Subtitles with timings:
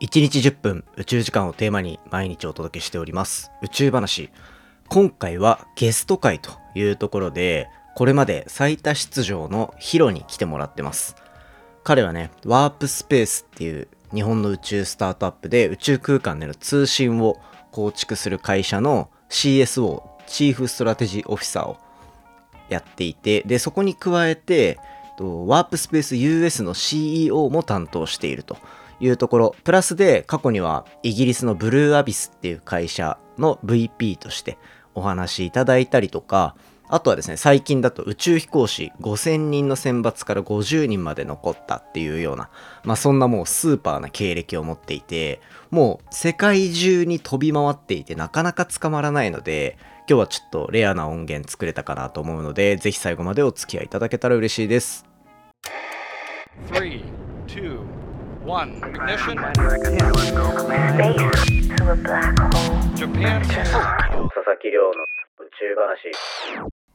[0.00, 3.50] 1日10分宇宙時間をテーマに毎日お届けしております。
[3.62, 4.30] 宇宙話。
[4.88, 11.16] 今回はゲスト会というところでこれまで最多出場のヒロに来てもらってます。
[11.82, 17.36] 彼はねワープスペースっていう日本の宇宙スタートアップで宇宙空間での通信を
[17.72, 21.76] 構築する会社の CSO チーフストラテジーオフィサーを
[22.68, 24.78] やっていてでそこに加えて
[25.24, 28.56] ワープスペース US の CEO も担当していると
[29.00, 29.56] いうところ。
[29.64, 34.58] プラスで過去にはイギリスのブルーアビスっていう会社の VP として
[34.94, 36.54] お話しいただいたりとか。
[36.88, 42.48] あとはですね最近だと宇宙飛行士5000人の選抜から50人まで残ったっていうような
[42.82, 49.76] まあそんなもうスーパーな経歴を持っていてもう世界中に飛び回っていてなかなか捕まらないので
[50.08, 55.07] 今日はちょっとレアな音源作れたかなと思うのでぜひ最後までお付き合いいただけたら嬉しいです。
[56.66, 57.02] 3
[57.46, 57.80] 2
[58.44, 59.38] 1 ignition.
[60.98, 62.78] Space to a black hole.
[62.94, 64.90] Japan 佐々木亮の
[65.38, 66.12] 宇宙話。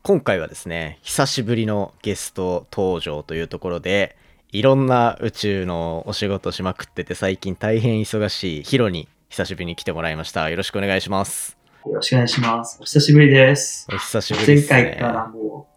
[0.04, 4.18] 今回はですね久しぶりのゲスト登場というところで
[4.52, 10.50] いろんな宇宙のお仕事しまくってて最近大変忙しいヒロに久しぶりに来てもらいました。
[10.50, 11.58] よろしくお願いします。
[11.86, 12.78] よろしくお願いします。
[12.80, 13.88] お久しぶりです。
[13.92, 14.98] お久しぶりで前すね。
[15.00, 15.73] 回からもう、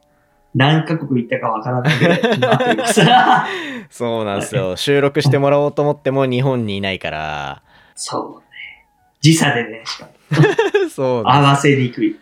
[0.57, 3.01] 何カ国行ったかわからないぐらい決まっています。
[3.91, 7.63] そうなんですよ収録してもらおうと思っても日本にいないから
[7.95, 8.87] そうね。
[9.21, 12.17] 時差でね、しかもそうなん合わせにくい。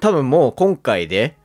[0.00, 1.36] 多分もう今回で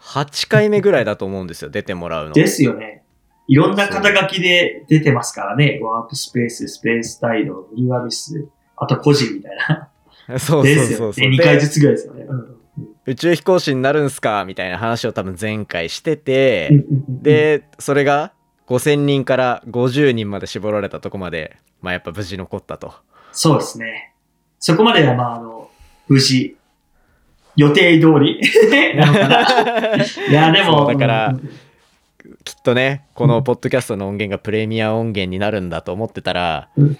[0.00, 3.02] 8回目ぐらいだと思うんですよ出てもらうのですよね。
[3.46, 5.80] いろんな肩書きで出てますからね。
[5.82, 9.56] ワークスペース、スペースタイド、ブルーアビス、あと個人みたい
[10.28, 10.38] な。
[10.38, 11.36] そうでそうそうそうすよね。
[11.36, 12.24] 2回ずつぐらいですよね。
[12.28, 12.57] うん
[13.08, 14.44] 宇宙飛行士になるんすか？
[14.44, 18.32] みたいな話を多分前回してて、でそれが
[18.68, 22.94] 5000人から50人まで絞られたとこまでまあやっぱ無事残ったと。
[23.32, 24.12] そうですね。
[24.58, 25.70] そこまでは、まあ、あの、
[26.08, 26.56] 無事、
[27.56, 28.40] 予定通り。
[30.28, 31.48] いや、 でも、だからうん。
[32.44, 36.98] きっとねこのポッドキャストの音源がプレミア音源になるんだと思ってたら、うん。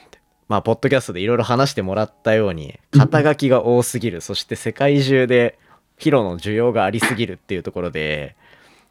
[0.49, 5.59] まあポッドキャストでいろいろ話してもらったように肩書きが多すぎる、そして世界中で
[5.99, 8.37] ヒロの需要がありすぎるっていうところで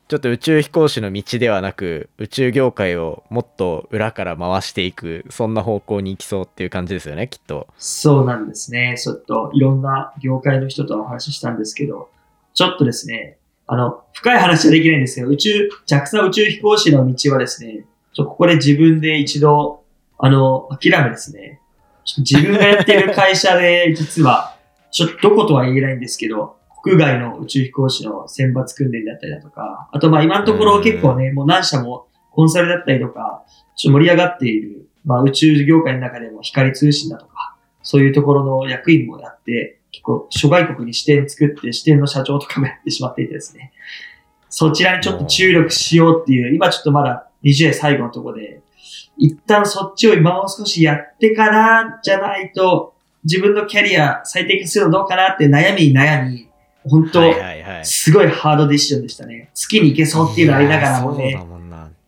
[0.07, 8.95] ちょっと宇宙飛行士の道ではなく宇宙業界をもっと裏から回していくそんな方向に行きそうっていう感じですよねきっとそうなんですね。
[8.97, 12.09] ちょっといろんな業界の人とお話ししたんですけど、
[12.53, 13.37] ちょっとですね、
[13.67, 19.83] あの、深い話はできないんですけど、宇宙、JAXA 宇宙飛行士の道はですね、ちょここで自分で一度、
[20.17, 21.61] あの、諦めですね。
[22.17, 24.55] 自分がやってる会社で、実は、
[24.91, 26.56] ちょっとどことは言えないんですけど、
[26.87, 33.43] 国外の宇宙飛行士の選抜訓練だったりだとか、あとまあ今のところ結構ね、もう何社もコンサルだったりとか、
[33.75, 43.73] ちょっと盛り上がっている、まあ宇宙業界の中でも光通信だとか、そういうところの役員もやって、結構諸外国に支店作って支店の社長とかもやってしまっていてですね、
[44.49, 48.61] そちらにちょっと注力しようっていう、今ちょっとまだ20代最後のところで、
[49.17, 52.93] 一旦そっちを今もう少しやってからじゃないと、
[53.23, 56.46] 自分のキャリア最適化するのどうかなって悩みに悩み、
[56.89, 57.85] 本当、はいはいはい。
[57.85, 59.49] すごいハードディシジョンでしたね。
[59.53, 61.39] 月に行けそうっていうのありながらもね。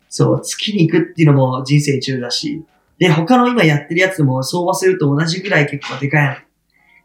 [0.09, 2.63] そう月に行くっていうのも人生中だし、
[2.97, 6.45] で、他の今やってるやつも相場すると同じぐらい結構でかい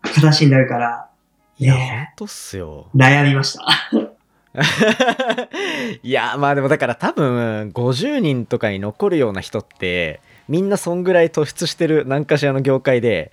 [0.02, 1.08] 形になるから、
[1.58, 2.88] いやほんね、とっすよ。
[2.94, 3.64] 悩みました。
[6.02, 13.32] いやまあでもだから多分50人とかに残るような人ってみんなそんぐらい突出してる何かしらの業界で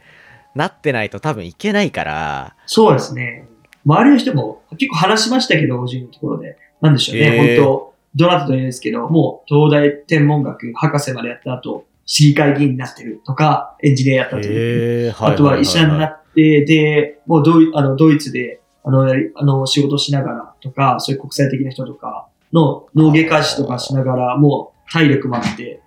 [0.55, 2.55] なってないと多分いけないから。
[2.65, 3.47] そうですね。
[3.85, 6.57] 周りの人も結構話しましたけど、50のところで。
[6.81, 15.07] なんでしょうね、へー本当どなたと言うんですけど、もう東大天文学博士までやった後、市議会議員になってるとか、エンジニアやったという。
[15.09, 19.05] えあとは医者になって、で、もうドイあのドイツであの
[19.35, 25.81] あの仕事しながらとか、そういう国際的な人とかの脳外科師とかしながら、もう体力もあって、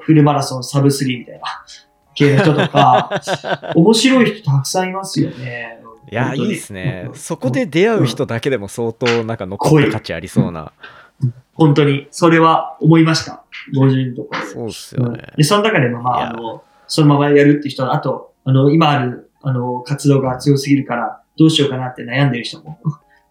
[0.00, 1.42] フルマラソンサブスリーみたいな
[2.14, 3.22] 系の人とか、
[3.74, 5.81] 面白い人たくさんいますよね。
[6.12, 7.04] いやいいですね。
[7.08, 10.72] うんそこで出会う人だけでも相当なんか残った価値ありそうな。
[11.54, 13.44] 本当に、それは思いました。
[13.74, 14.46] 50のところで。
[14.46, 15.24] そうっすよね。
[15.36, 22.78] で、その中でも、まあ、あの、そのままやるっていう人は、あと、あの、今ある、あの、活動が強すぎるから、どうしようかなって悩んでる人も、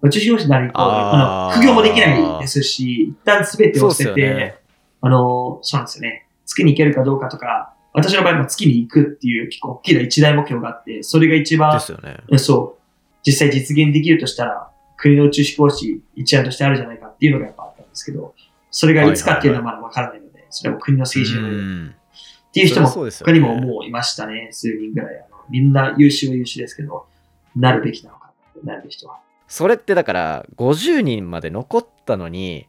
[0.01, 1.55] 宇宙飛行士になりと、ああー。
[1.55, 4.55] の、副業もできないですし、一旦全てを捨てて、ね。
[5.01, 6.27] あの、そうなんですよね。
[6.45, 12.81] 月に行けるかどうかとか、私の場合も月に行くっていう結構大きな一大目標があって、それが一番で、すよねえそう、
[13.25, 18.33] 実際実現できるとしたら、国の宇宙飛行士一案としてあるじゃないかっていうのがやっぱあったんですけど、
[18.69, 25.15] それがいつかっていうのはまだわからないので、それはもう国のう政治のっていう人も他にももういましたね、数人ぐらい。
[25.17, 27.07] あのみんな優秀は優秀ですけど、
[27.55, 28.31] なるべきなのか
[28.63, 29.19] なる人は。
[29.47, 32.67] それってだから50人まで残ったのに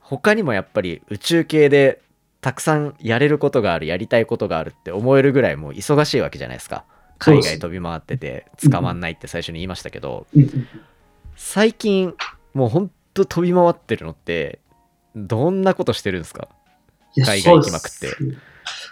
[0.00, 2.02] 他にもやっぱり宇宙系で
[2.44, 6.84] たくさんやれることがあるやりたいことがあるって思えるぐらいもう忙しいわけじゃないですか。
[7.18, 10.26] 海外飛び回ってて捕まんないって最初に言いましたけど
[11.36, 12.12] 最近
[12.52, 14.58] もうほんと飛び回ってるのって
[15.16, 16.48] どんなことしてるんですか？
[17.22, 18.08] 海外行きまくって。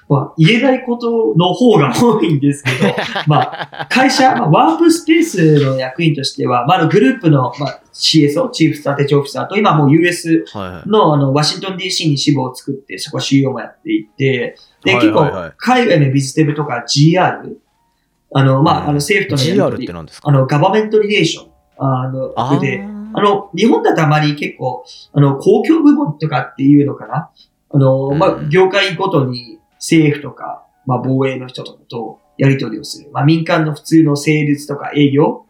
[0.09, 2.95] まあ、言えないことの方が多いんですけど、
[3.27, 3.41] ま
[3.81, 10.45] あ、会社、まあ、ワープスペースの役員としては、まあ、グループの、まあ、CSO、チーフストラテジーオフィサーと、今もう US
[10.87, 17.55] のあのワシントン DC に支部を作って、そこは CEO もやっていて、で、はい結構、海外のビズデブとか GR、
[18.35, 20.29] あの、まあ、あの政府との GR って何ですか？
[20.29, 21.47] あの、ガバメントリレーション、
[21.79, 22.61] あの、あー。
[22.61, 22.83] で、
[23.15, 27.31] あの、日本だとあまり結構、あの、公共部門とかっていうのかな？
[27.73, 33.11] あの、まあう、ん業界ごとに政府とか、まあ、防衛の人とかとやり取りをする。
[33.13, 35.45] まあ、民間の普通のセールスとか営業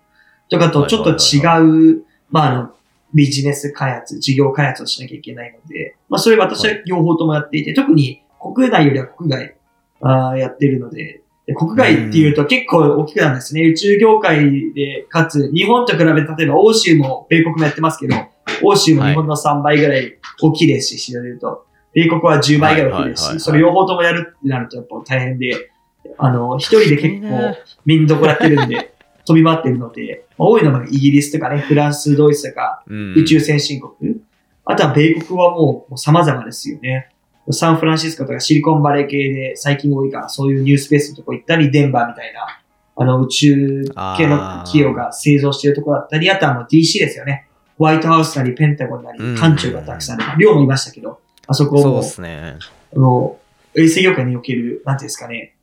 [0.51, 2.75] とかとちょっと違う、まあ、あの、
[3.15, 9.57] ビジネス開発、事業開発をしなきゃいけないので、まあ、それ私は両方ともやっていて、特に国内よりは国外、
[10.01, 13.63] あーやってるので、で国外っていうと結構大きくなんですね。
[13.63, 18.17] 宇宙業界で、かつ、日本と比べて、例えば欧州も米国もやってますけど、
[18.63, 21.67] 欧州も日本の3倍ぐらい大きいですし、知られると。
[21.95, 25.71] 米国は10倍ぐらい大きいですし、それ両方ともやるってなるとやっぱ大変で、
[26.19, 28.95] あの、一人で結構、みんなどこやってるんで、
[29.25, 34.21] 飛び回ってるので、まあ多いのはイギリスとかね、フランス、ドイツとか、うん宇宙先進国。
[34.65, 37.09] あとは米国はもう様々ですよね。
[37.51, 42.61] サンフランシスコとかシリコンバレー系で最近多いから、そういうニュースペースのとこ行ったり、デンバーみたいな、
[42.95, 43.85] あの宇宙
[44.17, 47.49] 系の企業が製造しているところだったり、あとはもう DC ですよね。
[47.79, 52.57] ホワイトハウスなり、ペンタゴンなりうん、艦長がたくさん、まあ寮もいましたけど、あそこそうもですね。
[52.95, 53.39] あの、
[53.75, 55.55] 衛星業界における、なんていうんですかね、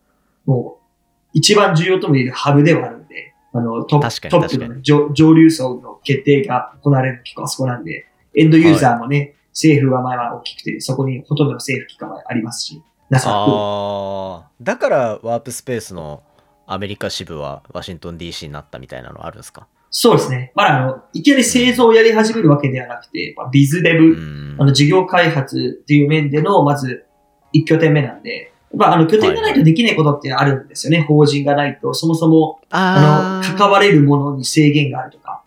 [0.45, 8.05] もう、一番重要とも言えるハブではあるんで、あの、トップトップのね上上流層の決定が行われるの結構あそこなんで、
[8.35, 16.21] エンドユーザーもね、政府は前は大きくて、そこにほとんどの政府機関はありますし、NASA ああだからワープスペースの
[16.67, 19.67] アメリカ支部はワシントン DC になったみたいなのあるんですか？
[19.89, 20.51] そうですね。
[20.53, 27.05] まだあの、いきなり製造をやり始めるわけではなくて、まあ、ビズデブ、うんあの、事業開発っていう面での、まず、
[27.53, 31.01] 一拠点目なんで、まあ、あの、拠点がないとできないことってあるんですよね。
[31.07, 35.43] 法人がないと、そもそも、あの、関われるものに制限があるとか。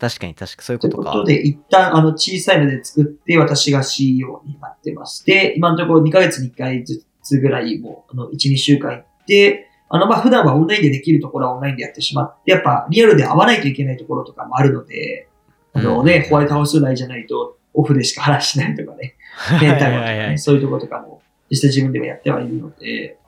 [0.00, 5.24] 確かに確かにそういうということかことで、一旦、あの、小さいので作って、私が CEO になってます。
[5.24, 15.28] で、今のところ2ヶ月に1回ずつぐらいも、あの、1、2週間行って、あの、まあ、普段はオンラインでできるところはオンラインでやってしまって、やっぱリアルで会わないといけないところとかもあるので、
[15.72, 19.16] あのね、うんホワイトハウス内じゃないと、オフでしか話しないとかね、
[19.60, 23.18] メンタルとかはいはいはいね、そういうところとかも、実際自分でもやってはいるので、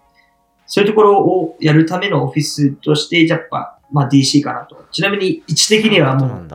[0.67, 4.85] そういうところをやるためのオフィスとして、やっぱ、まあ DC かなと。
[4.91, 6.49] ちなみに位置的にはもう、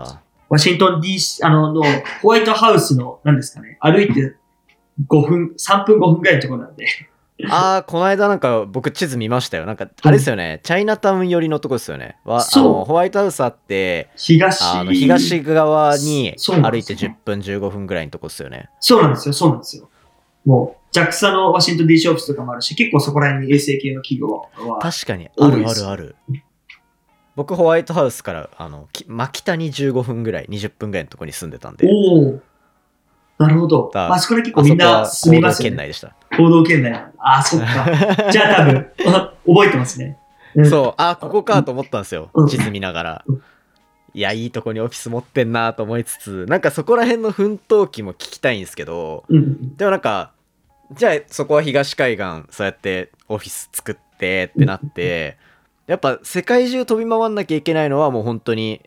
[0.49, 1.81] ワシントン DC、あの、の、
[2.21, 4.35] ホワイトハウスの、何ですかね、歩いて
[5.07, 6.85] 5分、3分5分ぐらいのところなんで。
[7.49, 9.65] ああこの間なんか僕地図見ましたよ。
[9.65, 12.17] なんかあれですよね、チャイナタウン寄りのとこですよね。
[12.25, 18.69] わあのホワイトハウスあって東、あの東側に歩いてですよ10分15分ぐらいのとこですよね。
[18.79, 19.89] そうなんですよ、そうなんですよ。
[20.45, 24.27] もう、JAXA のワシントン DC オフィスとかもあるし、結構そこら辺に衛生系の企業
[24.67, 26.15] は、確かにあるあるある。
[27.35, 31.87] 僕ホワイトハウスからあのき真北に15分ぐらい20分ぐらいのとこに住んでたんで。
[31.87, 32.41] おお
[33.41, 33.91] なるほど。
[33.93, 35.69] あ、そこら結構みんな住みますよね。
[35.71, 36.91] 圏内でした行動圏内。
[36.93, 37.67] ああ、そっか。
[38.31, 40.17] じゃあ多分、あ覚えてますね。
[40.55, 42.47] うんそう、あ、ここかと思ったんですようん。
[42.47, 43.41] 地図見ながらうん。
[44.13, 49.75] いや、いいとこにオフィス持ってんなと思いつつ、なんかそこら辺の奮闘記も聞きたいんですけど、うんうん。
[49.77, 50.31] でもなんか、
[50.91, 55.37] じゃあそこは東海岸、そうやってオフィス作ってってなって、
[55.87, 58.81] やっぱ世界中飛び回んなきゃいけないのはもう本当に、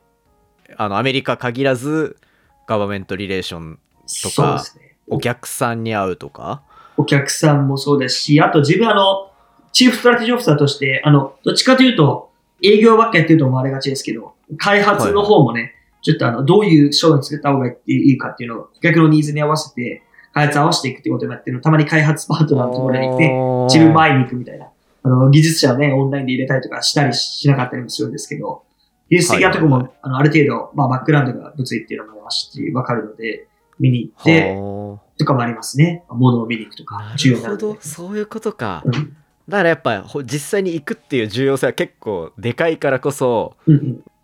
[0.76, 2.18] あの、アメリカ限らず、
[2.66, 3.78] ガバメントリレーション、
[4.23, 4.96] とかそうですね。
[5.08, 6.62] お客さんに会うとか？
[6.96, 9.30] お客さんもそうですし、あと自分あの、
[9.73, 12.30] チーフストラテジーオフィサーとして、あの、どっちかというと、
[12.62, 24.68] 営業ばっかやってると思われがちですけど、開発の方もね、ちょっとあの、どういう商品を作った方がいいかっていうのを、顧客のニーズに合わせて、開発合わせていくっていうこともやってるの、たまに開発パートナーのところに行って、自分前に行くみたいな。
[25.02, 28.62] あの、技術者をね、オンラインで入れたりとかしたりしなかったりもするんですけど、
[29.11, 33.49] 技術的なところも、はいはいあの、ある程度、まあ、バックグラウンドが物理っていうのもありますし、わかるので、
[33.84, 36.04] 見に行って、はとかもありますね。
[36.08, 38.82] 物を見に行くとあか、重要なのでど、そういうことか。
[38.86, 43.56] うんだからやっぱほ実際に行くっていう重要性は結構でかいからこそ。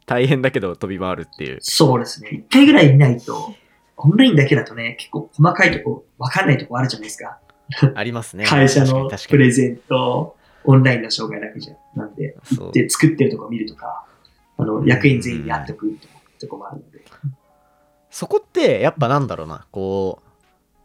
[0.07, 1.59] 大変だけど飛び回るっていう。
[1.61, 2.31] そうですね。
[2.33, 3.55] 一回ぐらい見ないと、
[3.99, 7.39] オンラインだけだとね、結構細かいとこ、わかんないとこあるじゃないですか。
[7.95, 8.45] ありますね。
[8.49, 12.35] 会社のプレゼント、オンラインの障害だけじゃなんで、
[12.73, 14.05] で、作ってるとこ見るとか、
[14.57, 16.83] あの、役員全員でやっておくとかとこもある
[18.51, 20.21] ってやっぱなんだろうなこ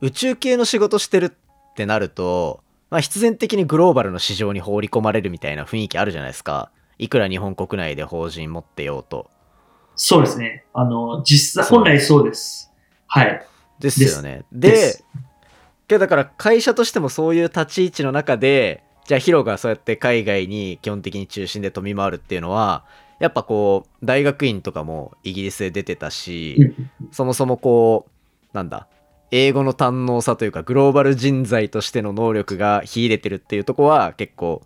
[0.01, 9.29] う宇宙系の仕事してるってなると、まあ、必然的にグローバルの市場に放り込まれるみたいな雰囲気あるじゃないですかいくら日本国内で法人持ってようと
[9.97, 10.65] そうですね。
[10.73, 12.69] あの、実際、本来そうです。
[13.07, 13.47] はい。
[13.79, 15.05] ですよねでです
[15.87, 22.85] けどだから会社としてもそういう立ち位置の中でじゃあヒロがそうやって海外に基本的に中心で飛び回るっていうのは
[23.19, 28.87] やっぱこう大学院とかもイギリスで出てたし、うんそもそもこうなんだ
[29.31, 34.61] 英語の堪能さというかグローバル人材としての能力が秀でてるっていうとこは結構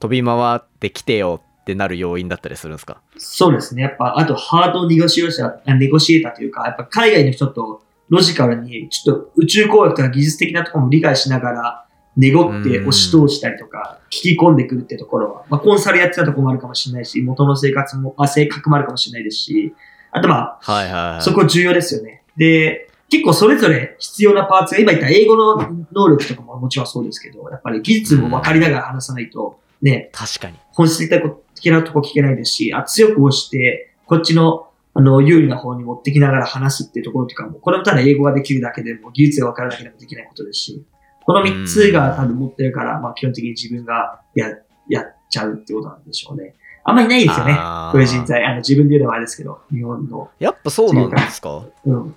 [0.00, 3.00] 飛び回ってきてよってなる要因だったりするんですか？
[3.16, 3.82] そうですね。
[3.82, 11.83] やっぱ、あと、ハードネゴシエーター、あネゴシエーターというか、やっぱ海外の人とロジカルに、ちょっと宇宙工学とか技術的なところも理解しながら、
[12.16, 19.74] ネゴって押し通したりとか、聞き込んでくるってところは、まあ、コンサルやってたところもあるかもしれないし、元の生活も、あ性格もあるかもしれないですし、
[20.12, 21.22] あとまはいはいはあ、い。
[21.22, 22.22] そこ重要ですよね。
[22.36, 25.56] で、結構それぞれ必要なパーツが、今言った英語の
[25.92, 30.58] 能力とかももちろんそうですけど、やっぱり技術も分かりながら話さないと、ね、確かに。
[30.72, 40.84] 本質的なとこ聞けないですし、あ強く押して、こっちのあの有利な方に持ってきながら話すっていうところとかも、これもただ英語ができるだけでも、技術が分かるだけでもできないことですし、
[41.24, 44.48] この3つが多分持ってるから、まあ基本的に自分がや
[44.88, 46.54] やっちゃうってことなんでしょうね。
[46.84, 47.54] あんまりないですよね。
[47.92, 48.44] こういう人材。
[48.44, 50.30] あの自分で言うのもあれですけど、日本の。
[50.38, 51.64] やっぱそうなんですか？
[51.86, 52.14] うん。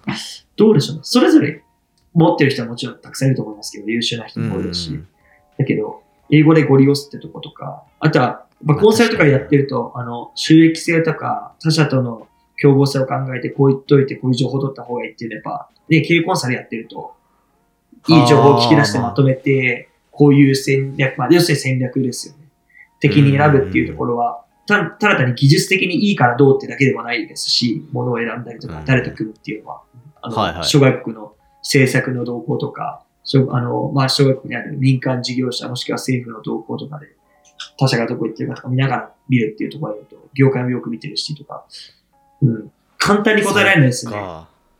[0.55, 1.01] どうでしょうね。
[1.03, 1.63] それぞれ
[2.13, 4.91] 持ってる人はもちろんたくさんいると思いますけど、優秀な人も多いですし。
[4.91, 5.07] うん
[5.59, 12.27] だけど、英語でご利用すってとことか、あとは、まあ、コンサルとかやってると、あの、収益性とか、他社との
[12.61, 17.15] 競合性を考えて、こう言っといて、こういう情報を取った方がいいっていうのはやっぱ、ね、経営コンサルやってると、
[18.07, 22.47] いい情報を聞き出してまとめて、こういう戦略、まあ、要するに戦略ですよね。
[22.99, 29.81] 敵に選ぶっていうところは、たただ単に技術的にいいからどうってだけでもないですし、ものを選んだりとかうん、誰と組むっていうのは、
[30.21, 33.03] あの、はいはい諸外国の政策の動向とか、
[33.49, 37.07] あの、まあ、諸外国にある民間事業者もしくは政府の動向とかで、
[37.77, 41.65] 他社がどこ行ってるかとか見ながら見るっていうところで言うと、業界もよく見てるしとか、
[42.41, 42.71] うん。
[42.97, 44.13] 簡単に答えられないですね。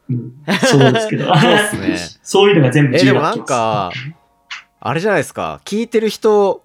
[0.07, 0.33] かうん、
[0.67, 1.25] そうですけど。
[1.35, 1.97] そうっすね。
[2.23, 3.91] そういうのが全部えでも重要になってなんか
[4.79, 5.61] あれじゃないですか。
[5.65, 6.63] 聞いてる人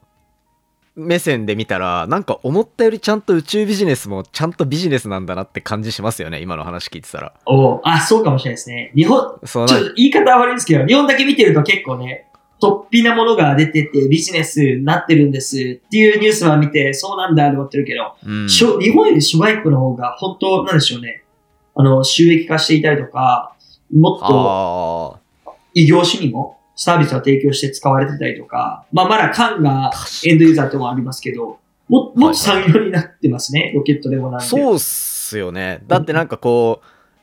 [0.94, 7.32] 目線で見たらなんか思ったよりちゃんと宇宙ビジネスもちゃんとビジネスなんだなって感じしますよね今の話聞いてたら。
[7.46, 8.92] おうあ、そうかもしれないですね。
[8.94, 12.28] 日本、ちょっと言い方は悪いんですけど、日本だけ見てると結構ね、
[12.60, 18.48] 突飛なものが出ててビジネスになってるんですっていうニュースは見て、そうなんだと思ってるけど、うん。
[18.48, 21.24] しょ日本より諸外国の方が本当、なんでしょうね、
[21.74, 23.54] あの、収益化していたりとか、
[23.94, 25.60] もっとあ。
[25.74, 29.90] 異業種にもサービスを提供して使われてたりとか、まあまだ缶が
[30.24, 34.46] エンドユーザーともありますけど、ももっと産業になってますね、ロケットでもなんで。
[34.46, 35.82] そうっすよね。
[35.86, 36.80] だってなんかこ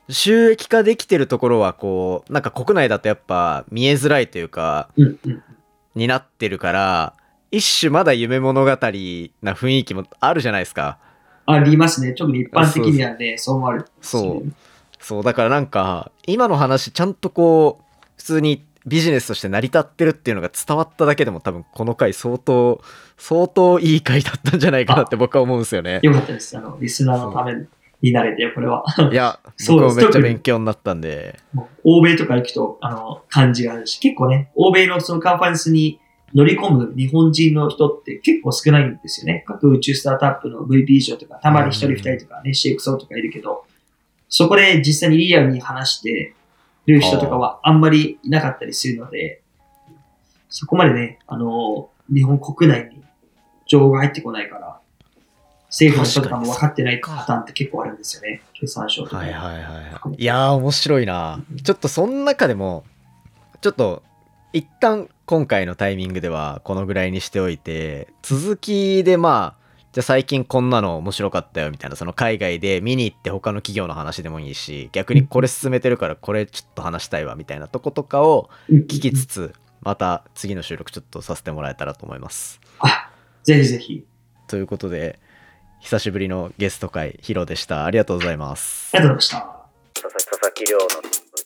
[0.08, 5.42] う収益化できてるところはこうなんか国内だとやっぱ見えづらいというかうんうん。
[5.94, 7.14] になってるから
[7.50, 10.98] 一種まだ夢物語な雰囲気もあるじゃないですか
[11.52, 12.12] ありますね。
[12.12, 14.52] 特に一般的にはね、そう思われそう。
[15.00, 22.82] そうだからなんか今の話ちゃんとこう普通にビジネスとして成り立ってるっていうのが伝わっただけでも多分この回相当
[23.16, 26.00] 相当いい回だったんじゃないかなって僕は思うんですよね。
[26.02, 26.56] よかったです。
[26.56, 27.54] あの、リスナーのため
[28.00, 28.82] になれて、これは。
[29.12, 29.94] いや そうです。
[29.96, 31.38] 僕もめっちゃ勉強になったんで。
[31.84, 36.00] 欧米とか行くと、あの、感じがあるし、結構ね、欧米のそのカンファレンスに
[36.34, 39.44] 乗り込む日本人の人って結構少ないんですよね。
[39.46, 43.64] 各宇宙スタートアップの VP 以上とか、たまに一人二人とかね、CXO とかいるけど、
[44.28, 46.34] そこで実際にリアルに話して
[46.86, 49.42] る人とかはあんまりいなかったりするので、
[50.48, 53.02] そこまでね、あの、日本国内に
[53.66, 54.80] 情報が入ってこないから、
[55.66, 58.42] 政府の人とかも分かってないパターンって結構あるんですよね。
[58.54, 59.18] 経産省とか。
[59.18, 62.84] はいはいはいはいいやー面白いなちょっとその中でも
[63.60, 64.02] ちょっと
[64.52, 69.60] 一旦今回のタイミングではこのぐらいにしておいて続きでまあ
[69.92, 82.60] じゃあ最近こんなの面白かったよみたいなその海外で見に行って他の企業の話でもいいし逆にこれ進めてるからこれちょっと話したいわみたいなとことかをうん聞きつつまた次の収録ちょっとさせてもらえたらと思います。
[82.80, 83.10] あ、
[83.44, 84.04] ぜひぜひ。
[84.46, 85.18] ということで
[85.80, 87.84] 久しぶりのゲスト会ヒロでした。
[87.84, 88.90] ありがとうございます。
[88.94, 89.60] ありがとうございました。
[89.94, 90.88] 佐々木亮の宇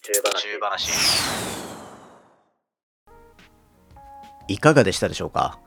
[0.02, 0.12] 宙
[0.60, 1.83] 話
[4.48, 5.58] いかがでしたでしょうか？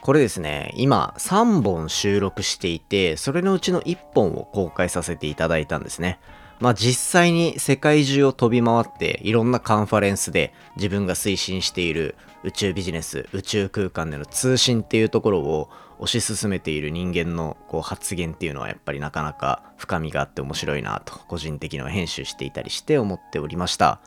[0.00, 6.18] これですね今3本収録していてそれのうちの1本を公開させていただいたんですね。
[6.58, 24.00] まあ実際に世界中を飛び回っていろんなカンファレンスで自分が推進している宇宙ビジネス宇宙空間での通信っていうところを推し進めている人間のこう発言っていうのはやっぱりなかなか深みがあって面白いなと個人的には編集していたりして思っておりました。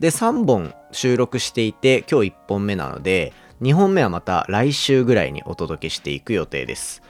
[0.00, 7.00] で3本収録していて今日1本目なので2本目はまた来週ぐらいにお届けしていく予定です。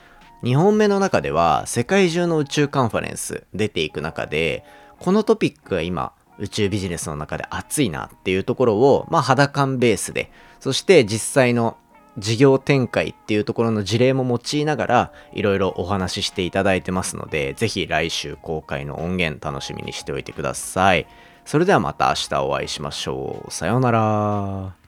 [0.43, 4.65] 2本目の中では世界中の宇宙カンファレンス出ていく中で
[4.99, 10.31] このトピックが今宇宙ビジネスの中で熱いなっていうところをまあ肌感ベースで
[10.61, 11.79] そして実際の
[12.19, 21.07] 事業展開っていうところの事例も用いながらいろいろお話ししていただいてますのでぜひ来週公開の音源楽しみにしておいてください。
[21.45, 23.51] それではまた明日お会いしましょう。
[23.51, 24.82] さようなら。